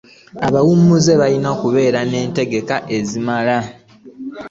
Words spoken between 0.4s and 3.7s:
Abawumuzze balina okubeera n'entegeka ezimala.